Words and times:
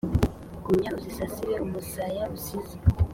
gumya 0.63 0.89
uzisasire 0.97 1.55
umusaya 1.65 2.23
usize 2.37 2.75